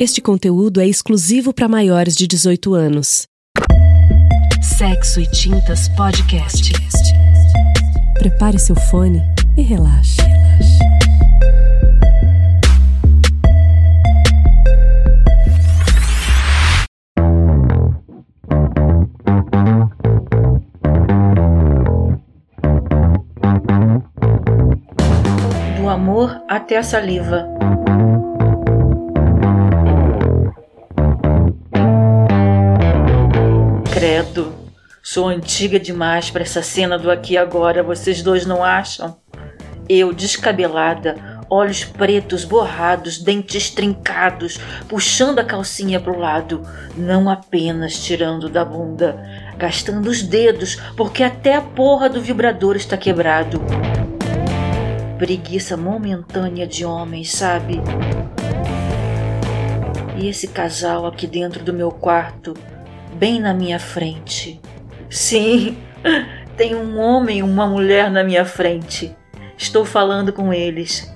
[0.00, 3.26] Este conteúdo é exclusivo para maiores de 18 anos.
[4.62, 6.72] Sexo e Tintas Podcast.
[8.16, 9.20] Prepare seu fone
[9.56, 10.18] e relaxe.
[25.76, 27.57] Do amor até a saliva.
[33.98, 34.54] Credo,
[35.02, 39.16] sou antiga demais para essa cena do aqui e agora, vocês dois não acham?
[39.88, 41.16] Eu, descabelada,
[41.50, 44.56] olhos pretos borrados, dentes trincados,
[44.88, 46.62] puxando a calcinha pro lado,
[46.96, 49.20] não apenas tirando da bunda,
[49.56, 53.60] gastando os dedos, porque até a porra do vibrador está quebrado.
[55.18, 57.82] Preguiça momentânea de homens, sabe?
[60.16, 62.54] E esse casal aqui dentro do meu quarto
[63.14, 64.60] bem na minha frente.
[65.10, 65.76] Sim,
[66.56, 69.14] tem um homem e uma mulher na minha frente.
[69.56, 71.12] Estou falando com eles.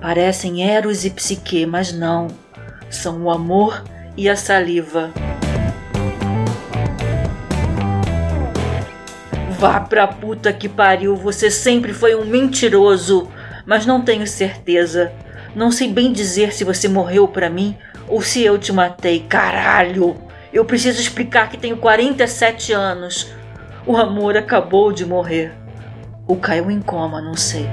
[0.00, 2.28] Parecem Eros e Psique, mas não.
[2.90, 3.82] São o amor
[4.16, 5.12] e a saliva.
[9.58, 13.28] Vá pra puta que pariu, você sempre foi um mentiroso,
[13.64, 15.12] mas não tenho certeza.
[15.54, 17.76] Não sei bem dizer se você morreu para mim
[18.08, 20.16] ou se eu te matei, caralho.
[20.54, 23.34] Eu preciso explicar que tenho 47 anos.
[23.84, 25.52] O amor acabou de morrer.
[26.28, 27.68] Ou caiu em coma, não sei.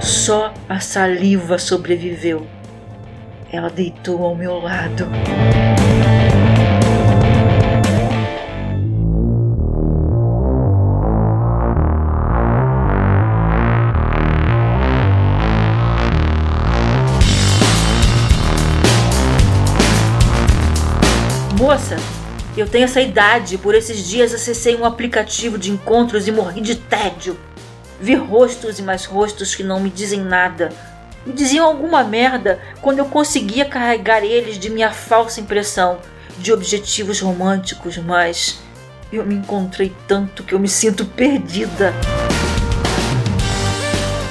[0.00, 2.46] Só a saliva sobreviveu.
[3.52, 5.08] Ela deitou ao meu lado.
[21.60, 21.96] Moça,
[22.56, 26.74] eu tenho essa idade, por esses dias acessei um aplicativo de encontros e morri de
[26.74, 27.38] tédio.
[28.00, 30.70] Vi rostos e mais rostos que não me dizem nada.
[31.26, 35.98] Me diziam alguma merda quando eu conseguia carregar eles de minha falsa impressão
[36.38, 38.58] de objetivos românticos, mas
[39.12, 41.92] eu me encontrei tanto que eu me sinto perdida.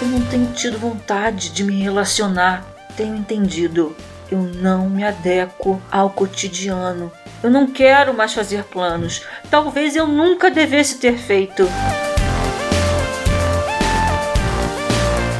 [0.01, 2.65] Eu não tenho tido vontade de me relacionar.
[2.97, 3.95] Tenho entendido.
[4.31, 7.11] Eu não me adequo ao cotidiano.
[7.41, 9.21] Eu não quero mais fazer planos.
[9.49, 11.63] Talvez eu nunca devesse ter feito.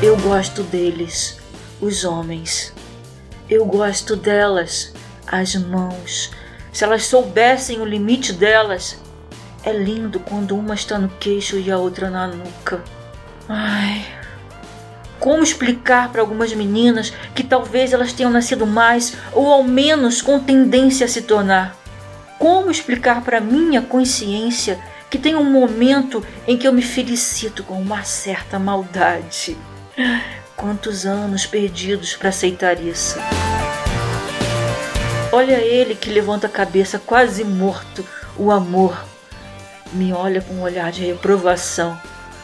[0.02, 1.38] Eu gosto deles,
[1.82, 2.74] os homens.
[3.50, 4.94] Eu gosto delas,
[5.28, 6.32] as mãos.
[6.72, 8.98] Se elas soubessem o limite delas,
[9.64, 12.82] é lindo quando uma está no queixo e a outra na nuca.
[13.50, 14.06] Ai.
[15.20, 20.40] Como explicar para algumas meninas que talvez elas tenham nascido mais ou ao menos com
[20.40, 21.79] tendência a se tornar?
[22.40, 24.80] Como explicar para minha consciência
[25.10, 29.58] que tem um momento em que eu me felicito com uma certa maldade?
[30.56, 33.20] Quantos anos perdidos para aceitar isso?
[35.34, 38.06] Olha ele que levanta a cabeça quase morto,
[38.38, 38.98] o amor.
[39.92, 42.00] Me olha com um olhar de reprovação,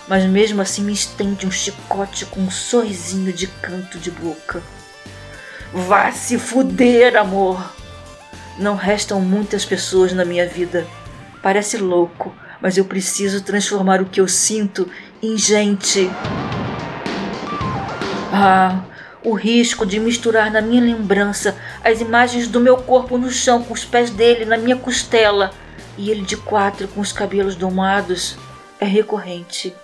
[0.10, 4.62] mas mesmo assim me estende um chicote com um sorrisinho de canto de boca.
[5.74, 7.75] Vá se fuder, amor!
[8.58, 10.86] Não restam muitas pessoas na minha vida.
[11.42, 14.90] Parece louco, mas eu preciso transformar o que eu sinto
[15.22, 16.10] em gente.
[18.32, 18.82] Ah,
[19.24, 23.74] o risco de misturar na minha lembrança as imagens do meu corpo no chão com
[23.74, 25.52] os pés dele na minha costela
[25.98, 28.38] e ele de quatro com os cabelos domados
[28.80, 29.76] é recorrente.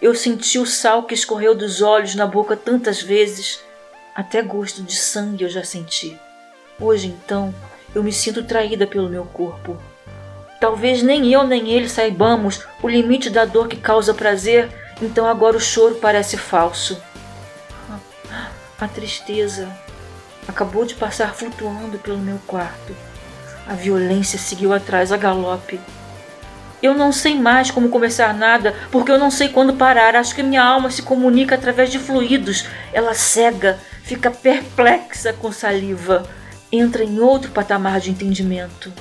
[0.00, 3.60] Eu senti o sal que escorreu dos olhos na boca tantas vezes,
[4.14, 6.18] até gosto de sangue eu já senti.
[6.80, 7.54] Hoje então,
[7.94, 9.76] eu me sinto traída pelo meu corpo.
[10.58, 14.70] Talvez nem eu nem ele saibamos o limite da dor que causa prazer,
[15.02, 17.00] então agora o choro parece falso.
[18.80, 19.68] A tristeza
[20.48, 22.96] acabou de passar flutuando pelo meu quarto.
[23.66, 25.78] A violência seguiu atrás a galope.
[26.82, 30.16] Eu não sei mais como começar nada, porque eu não sei quando parar.
[30.16, 32.66] Acho que minha alma se comunica através de fluidos.
[32.90, 36.26] Ela cega, fica perplexa com saliva
[36.72, 38.92] entra em outro patamar de entendimento.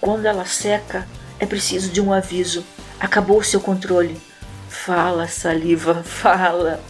[0.00, 1.06] Quando ela seca,
[1.38, 2.64] é preciso de um aviso.
[3.00, 4.20] Acabou o seu controle.
[4.68, 6.80] Fala, saliva, fala.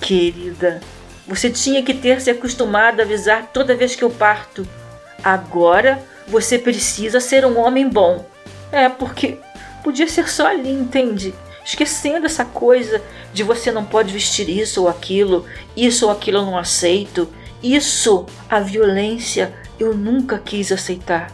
[0.00, 0.80] Querida,
[1.26, 4.66] você tinha que ter se acostumado a avisar toda vez que eu parto.
[5.22, 8.26] Agora você precisa ser um homem bom.
[8.70, 9.38] É, porque
[9.84, 11.34] podia ser só ali, entende?
[11.64, 13.02] esquecendo essa coisa
[13.32, 15.46] de você não pode vestir isso ou aquilo,
[15.76, 17.28] isso ou aquilo eu não aceito.
[17.62, 21.30] Isso, a violência, eu nunca quis aceitar.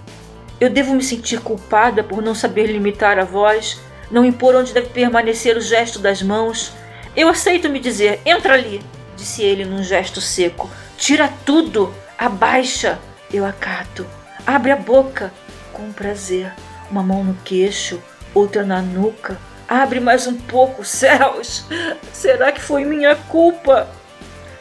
[0.60, 3.80] Eu devo me sentir culpada por não saber limitar a voz,
[4.10, 6.72] não impor onde deve permanecer o gesto das mãos.
[7.16, 8.82] Eu aceito me dizer: entra ali,
[9.16, 10.68] disse ele num gesto seco.
[10.96, 12.98] Tira tudo, abaixa.
[13.32, 14.06] Eu acato.
[14.46, 15.32] Abre a boca,
[15.72, 16.52] com prazer.
[16.90, 18.02] Uma mão no queixo,
[18.34, 19.38] outra na nuca.
[19.68, 21.66] Abre mais um pouco, céus!
[22.12, 23.86] Será que foi minha culpa?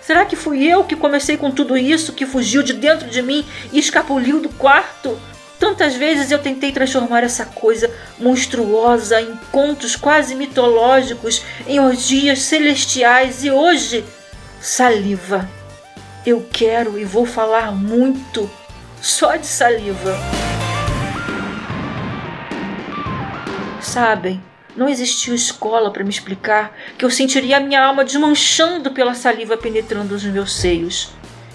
[0.07, 3.45] Será que fui eu que comecei com tudo isso, que fugiu de dentro de mim
[3.73, 5.19] e escapuliu do quarto?
[5.59, 13.43] Tantas vezes eu tentei transformar essa coisa monstruosa em contos quase mitológicos, em orgias celestiais
[13.43, 14.05] e hoje,
[14.61, 15.45] saliva.
[16.25, 18.49] Eu quero e vou falar muito,
[19.01, 20.17] só de saliva.
[23.81, 24.41] Sabem,
[24.77, 29.57] não existiu escola para me explicar que eu sentiria a minha alma desmanchando pela saliva
[29.57, 31.09] penetrando os meus seios.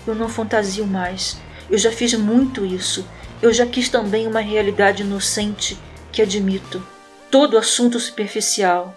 [0.07, 1.41] Eu não fantasio mais.
[1.71, 3.07] Eu já fiz muito isso
[3.43, 5.77] eu já quis também uma realidade inocente
[6.13, 6.81] que admito.
[7.29, 8.95] Todo assunto superficial,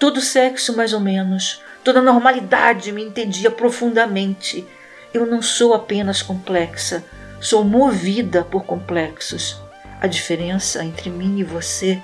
[0.00, 4.66] todo sexo mais ou menos, toda normalidade me entendia profundamente.
[5.12, 7.04] Eu não sou apenas complexa,
[7.40, 9.62] sou movida por complexos.
[10.00, 12.02] A diferença entre mim e você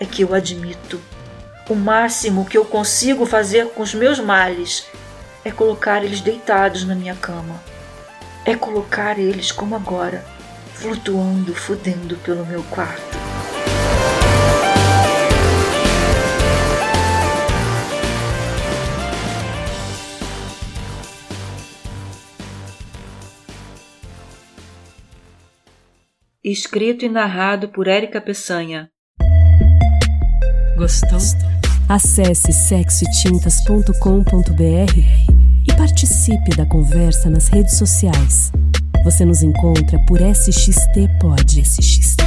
[0.00, 0.98] é que eu admito.
[1.68, 4.86] O máximo que eu consigo fazer com os meus males
[5.44, 7.62] é colocar eles deitados na minha cama.
[8.44, 10.24] É colocar eles como agora
[10.74, 13.18] flutuando, fudendo pelo meu quarto.
[26.42, 28.90] Escrito e narrado por Érica Peçanha.
[30.80, 31.18] Gostou?
[31.90, 34.96] Acesse sexotintas.com.br
[35.68, 38.50] e participe da conversa nas redes sociais.
[39.04, 41.60] Você nos encontra por SXT Pod.
[41.60, 42.19] SXT